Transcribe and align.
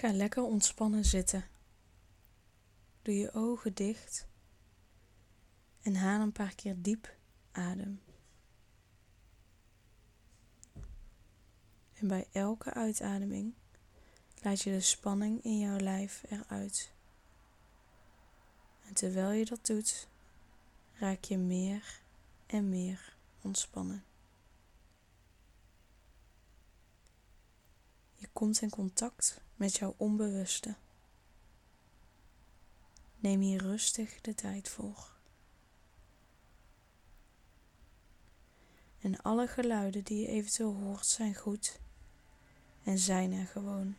Ga 0.00 0.12
lekker 0.12 0.42
ontspannen 0.42 1.04
zitten. 1.04 1.44
Doe 3.02 3.14
je 3.14 3.32
ogen 3.32 3.74
dicht 3.74 4.26
en 5.82 5.94
haal 5.94 6.20
een 6.20 6.32
paar 6.32 6.54
keer 6.54 6.74
diep 6.78 7.14
adem. 7.52 8.00
En 11.94 12.08
bij 12.08 12.28
elke 12.32 12.72
uitademing 12.72 13.54
laat 14.42 14.60
je 14.60 14.70
de 14.70 14.80
spanning 14.80 15.44
in 15.44 15.58
jouw 15.58 15.78
lijf 15.78 16.22
eruit. 16.28 16.92
En 18.86 18.94
terwijl 18.94 19.30
je 19.30 19.44
dat 19.44 19.66
doet, 19.66 20.08
raak 20.92 21.24
je 21.24 21.38
meer 21.38 22.00
en 22.46 22.68
meer 22.68 23.16
ontspannen. 23.40 24.04
Komt 28.40 28.60
in 28.60 28.70
contact 28.70 29.40
met 29.54 29.76
jouw 29.76 29.94
onbewuste. 29.96 30.76
Neem 33.16 33.40
hier 33.40 33.62
rustig 33.62 34.20
de 34.20 34.34
tijd 34.34 34.68
voor. 34.68 35.16
En 39.00 39.22
alle 39.22 39.46
geluiden 39.46 40.04
die 40.04 40.20
je 40.20 40.26
eventueel 40.26 40.74
hoort 40.74 41.06
zijn 41.06 41.34
goed 41.34 41.80
en 42.82 42.98
zijn 42.98 43.32
er 43.32 43.46
gewoon. 43.46 43.96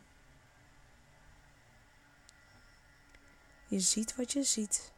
Je 3.68 3.80
ziet 3.80 4.16
wat 4.16 4.32
je 4.32 4.42
ziet, 4.42 4.92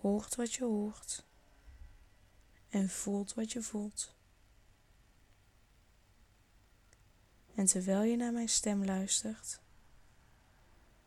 hoort 0.00 0.34
wat 0.34 0.52
je 0.52 0.64
hoort 0.64 1.24
en 2.68 2.88
voelt 2.88 3.34
wat 3.34 3.52
je 3.52 3.62
voelt. 3.62 4.15
En 7.56 7.66
terwijl 7.66 8.02
je 8.02 8.16
naar 8.16 8.32
mijn 8.32 8.48
stem 8.48 8.84
luistert, 8.84 9.60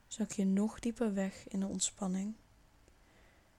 zak 0.08 0.32
je 0.32 0.46
nog 0.46 0.80
dieper 0.80 1.14
weg 1.14 1.48
in 1.48 1.60
de 1.60 1.68
ontspanning 1.68 2.36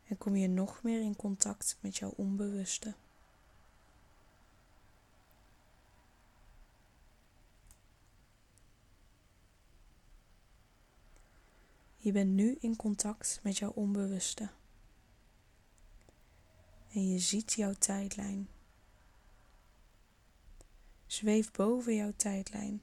en 0.05 0.19
kom 0.19 0.37
je 0.37 0.49
nog 0.49 0.83
meer 0.83 1.01
in 1.01 1.17
contact 1.17 1.79
met 1.81 1.97
jouw 1.97 2.13
onbewuste. 2.17 2.95
Je 11.97 12.13
bent 12.13 12.31
nu 12.31 12.57
in 12.61 12.77
contact 12.77 13.41
met 13.43 13.59
jouw 13.59 13.71
onbewuste. 13.71 14.51
En 16.93 17.09
je 17.09 17.19
ziet 17.19 17.53
jouw 17.53 17.73
tijdlijn. 17.73 18.49
Zweef 21.11 21.51
boven 21.51 21.95
jouw 21.95 22.13
tijdlijn. 22.17 22.83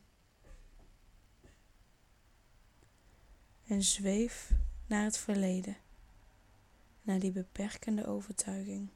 En 3.67 3.83
zweef 3.83 4.51
naar 4.87 5.03
het 5.03 5.17
verleden, 5.17 5.77
naar 7.01 7.19
die 7.19 7.31
beperkende 7.31 8.05
overtuiging. 8.05 8.89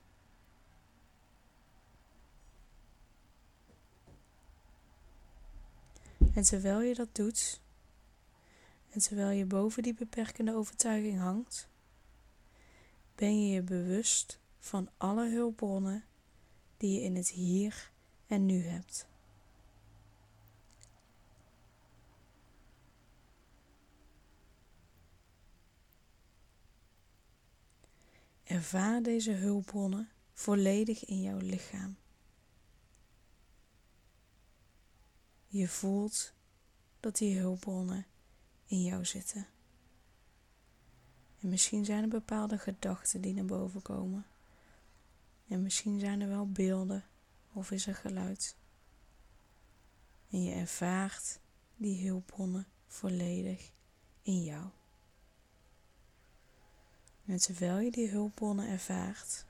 En 6.33 6.43
terwijl 6.43 6.81
je 6.81 6.95
dat 6.95 7.15
doet, 7.15 7.61
en 8.89 8.99
terwijl 8.99 9.29
je 9.29 9.45
boven 9.45 9.83
die 9.83 9.93
beperkende 9.93 10.55
overtuiging 10.55 11.19
hangt, 11.19 11.69
ben 13.15 13.45
je 13.45 13.53
je 13.53 13.61
bewust 13.61 14.39
van 14.59 14.89
alle 14.97 15.29
hulpbronnen 15.29 16.05
die 16.77 16.93
je 16.93 17.01
in 17.01 17.15
het 17.15 17.29
hier 17.29 17.91
en 18.27 18.45
nu 18.45 18.63
hebt. 18.63 19.09
Ervaar 28.51 29.01
deze 29.01 29.31
hulpbronnen 29.31 30.09
volledig 30.33 31.05
in 31.05 31.21
jouw 31.21 31.37
lichaam. 31.37 31.97
Je 35.47 35.67
voelt 35.67 36.33
dat 36.99 37.17
die 37.17 37.39
hulpbronnen 37.39 38.05
in 38.65 38.83
jou 38.83 39.05
zitten. 39.05 39.47
En 41.39 41.49
misschien 41.49 41.85
zijn 41.85 42.03
er 42.03 42.09
bepaalde 42.09 42.57
gedachten 42.57 43.21
die 43.21 43.33
naar 43.33 43.45
boven 43.45 43.81
komen. 43.81 44.25
En 45.47 45.61
misschien 45.61 45.99
zijn 45.99 46.21
er 46.21 46.27
wel 46.27 46.51
beelden 46.51 47.05
of 47.53 47.71
is 47.71 47.87
er 47.87 47.95
geluid. 47.95 48.55
En 50.29 50.43
je 50.43 50.53
ervaart 50.53 51.39
die 51.75 52.07
hulpbronnen 52.07 52.67
volledig 52.87 53.71
in 54.21 54.43
jou. 54.43 54.69
En 57.31 57.37
terwijl 57.37 57.79
je 57.79 57.91
die 57.91 58.09
hulpbronnen 58.09 58.67
ervaart, 58.67 59.45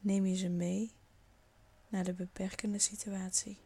neem 0.00 0.26
je 0.26 0.36
ze 0.36 0.48
mee 0.48 0.90
naar 1.88 2.04
de 2.04 2.12
beperkende 2.12 2.78
situatie. 2.78 3.58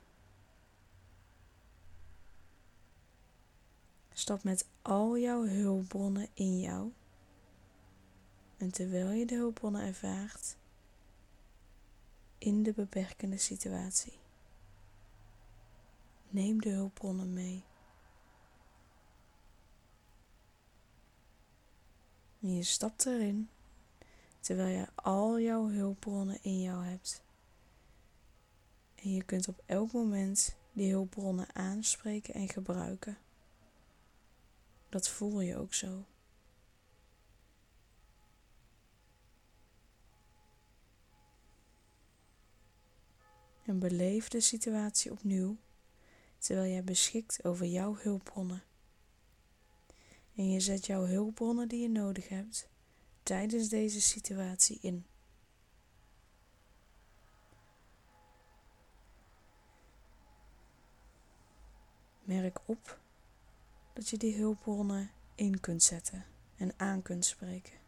Stap 4.12 4.42
met 4.42 4.66
al 4.82 5.18
jouw 5.18 5.44
hulpbronnen 5.44 6.28
in 6.34 6.60
jou. 6.60 6.92
En 8.56 8.70
terwijl 8.70 9.10
je 9.10 9.26
de 9.26 9.34
hulpbronnen 9.34 9.82
ervaart, 9.82 10.56
in 12.38 12.62
de 12.62 12.72
beperkende 12.72 13.38
situatie. 13.38 14.18
Neem 16.28 16.60
de 16.60 16.70
hulpbronnen 16.70 17.32
mee. 17.32 17.64
En 22.40 22.54
je 22.54 22.62
stapt 22.62 23.06
erin 23.06 23.48
terwijl 24.40 24.78
je 24.78 24.86
al 24.94 25.40
jouw 25.40 25.68
hulpbronnen 25.68 26.38
in 26.42 26.60
jou 26.60 26.84
hebt. 26.84 27.22
En 28.94 29.14
je 29.14 29.22
kunt 29.22 29.48
op 29.48 29.62
elk 29.66 29.92
moment 29.92 30.56
die 30.72 30.90
hulpbronnen 30.90 31.54
aanspreken 31.54 32.34
en 32.34 32.48
gebruiken. 32.48 33.18
Dat 34.88 35.08
voel 35.08 35.40
je 35.40 35.56
ook 35.56 35.74
zo. 35.74 36.04
En 43.64 43.78
beleef 43.78 44.28
de 44.28 44.40
situatie 44.40 45.10
opnieuw 45.10 45.56
terwijl 46.38 46.72
jij 46.72 46.84
beschikt 46.84 47.44
over 47.44 47.66
jouw 47.66 47.96
hulpbronnen. 47.96 48.62
En 50.38 50.50
je 50.50 50.60
zet 50.60 50.86
jouw 50.86 51.04
hulpbronnen 51.04 51.68
die 51.68 51.80
je 51.80 51.88
nodig 51.88 52.28
hebt 52.28 52.68
tijdens 53.22 53.68
deze 53.68 54.00
situatie 54.00 54.78
in. 54.80 55.06
Merk 62.22 62.60
op 62.64 63.00
dat 63.92 64.08
je 64.08 64.16
die 64.16 64.36
hulpbronnen 64.36 65.10
in 65.34 65.60
kunt 65.60 65.82
zetten 65.82 66.24
en 66.56 66.72
aan 66.76 67.02
kunt 67.02 67.24
spreken 67.24 67.78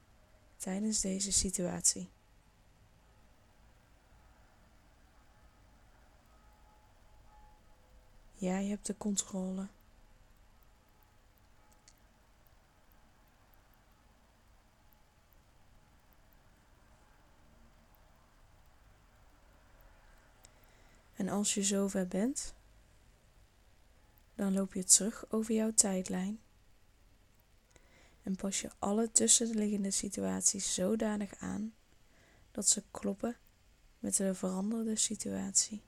tijdens 0.56 1.00
deze 1.00 1.32
situatie. 1.32 2.10
Jij 8.34 8.66
hebt 8.66 8.86
de 8.86 8.96
controle. 8.96 9.68
Als 21.30 21.54
je 21.54 21.62
zover 21.62 22.08
bent, 22.08 22.54
dan 24.34 24.52
loop 24.52 24.74
je 24.74 24.84
terug 24.84 25.32
over 25.32 25.54
jouw 25.54 25.72
tijdlijn 25.72 26.40
en 28.22 28.36
pas 28.36 28.60
je 28.60 28.70
alle 28.78 29.10
tussenliggende 29.10 29.90
situaties 29.90 30.74
zodanig 30.74 31.34
aan 31.34 31.74
dat 32.50 32.68
ze 32.68 32.82
kloppen 32.90 33.36
met 33.98 34.16
de 34.16 34.34
veranderde 34.34 34.96
situatie. 34.96 35.82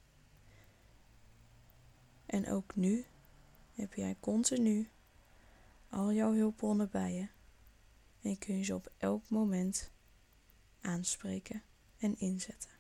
En 2.27 2.49
ook 2.49 2.77
nu 2.77 3.05
heb 3.75 3.95
jij 3.95 4.17
continu 4.21 4.89
al 5.89 6.13
jouw 6.13 6.35
hulpbronnen 6.35 6.91
bij 6.91 7.13
je 7.13 7.29
en 8.23 8.39
kun 8.39 8.59
je 8.59 8.65
ze 8.65 8.75
op 8.75 8.93
elk 8.99 9.29
moment 9.29 9.91
aanspreken 10.81 11.63
en 11.99 12.19
inzetten. 12.19 12.72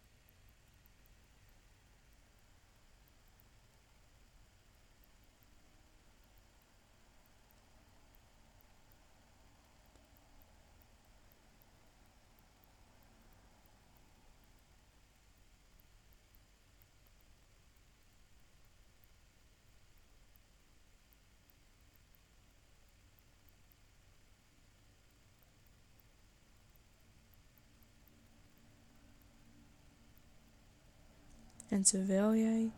En 31.73 31.83
terwijl 31.83 32.35
jij 32.35 32.71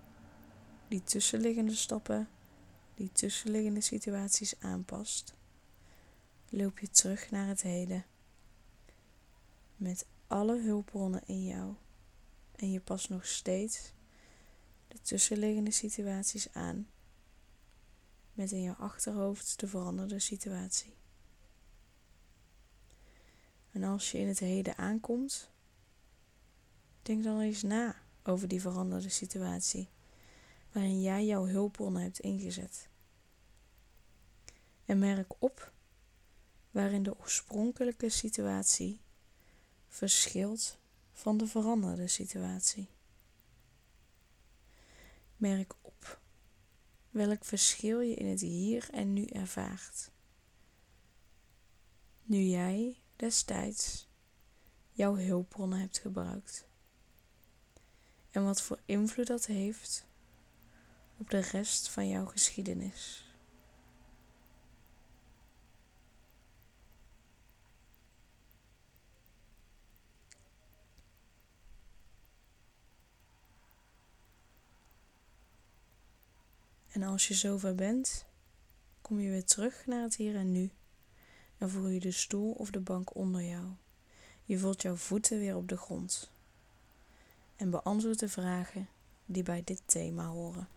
die 0.88 1.02
tussenliggende 1.02 1.74
stappen, 1.74 2.28
die 2.94 3.12
tussenliggende 3.12 3.80
situaties 3.80 4.60
aanpast, 4.60 5.34
loop 6.48 6.78
je 6.78 6.88
terug 6.88 7.30
naar 7.30 7.46
het 7.46 7.62
heden. 7.62 8.04
Met 9.76 10.06
alle 10.26 10.60
hulpbronnen 10.60 11.22
in 11.26 11.44
jou. 11.44 11.74
En 12.56 12.70
je 12.70 12.80
past 12.80 13.08
nog 13.08 13.26
steeds 13.26 13.92
de 14.88 15.00
tussenliggende 15.00 15.70
situaties 15.70 16.52
aan. 16.52 16.88
Met 18.32 18.52
in 18.52 18.62
je 18.62 18.74
achterhoofd 18.74 19.60
de 19.60 19.66
veranderde 19.66 20.18
situatie. 20.18 20.94
En 23.70 23.82
als 23.84 24.10
je 24.10 24.18
in 24.18 24.28
het 24.28 24.38
heden 24.38 24.76
aankomt, 24.76 25.50
denk 27.02 27.24
dan 27.24 27.40
eens 27.40 27.62
na 27.62 28.02
over 28.24 28.48
die 28.48 28.60
veranderde 28.60 29.08
situatie 29.08 29.88
waarin 30.72 31.00
jij 31.00 31.24
jouw 31.26 31.46
hulpbronnen 31.46 32.02
hebt 32.02 32.20
ingezet. 32.20 32.88
En 34.84 34.98
merk 34.98 35.32
op 35.38 35.72
waarin 36.70 37.02
de 37.02 37.18
oorspronkelijke 37.18 38.08
situatie 38.08 39.00
verschilt 39.88 40.78
van 41.12 41.36
de 41.36 41.46
veranderde 41.46 42.08
situatie. 42.08 42.88
Merk 45.36 45.74
op 45.80 46.20
welk 47.10 47.44
verschil 47.44 48.00
je 48.00 48.14
in 48.14 48.26
het 48.26 48.40
hier 48.40 48.88
en 48.92 49.12
nu 49.12 49.24
ervaart. 49.24 50.10
Nu 52.22 52.38
jij 52.38 52.98
destijds 53.16 54.08
jouw 54.90 55.16
hulpbronnen 55.16 55.78
hebt 55.78 55.98
gebruikt. 55.98 56.66
En 58.34 58.44
wat 58.44 58.62
voor 58.62 58.78
invloed 58.84 59.26
dat 59.26 59.46
heeft 59.46 60.06
op 61.16 61.30
de 61.30 61.38
rest 61.38 61.88
van 61.88 62.08
jouw 62.08 62.26
geschiedenis. 62.26 63.24
En 76.88 77.02
als 77.02 77.28
je 77.28 77.34
zover 77.34 77.74
bent, 77.74 78.26
kom 79.00 79.20
je 79.20 79.30
weer 79.30 79.44
terug 79.44 79.86
naar 79.86 80.02
het 80.02 80.16
hier 80.16 80.36
en 80.36 80.52
nu. 80.52 80.70
En 81.58 81.70
voel 81.70 81.88
je 81.88 82.00
de 82.00 82.12
stoel 82.12 82.52
of 82.52 82.70
de 82.70 82.80
bank 82.80 83.14
onder 83.14 83.42
jou. 83.42 83.66
Je 84.44 84.58
voelt 84.58 84.82
jouw 84.82 84.96
voeten 84.96 85.38
weer 85.38 85.56
op 85.56 85.68
de 85.68 85.76
grond. 85.76 86.33
En 87.56 87.70
beantwoord 87.70 88.18
de 88.18 88.28
vragen 88.28 88.88
die 89.26 89.42
bij 89.42 89.62
dit 89.64 89.82
thema 89.86 90.26
horen. 90.26 90.68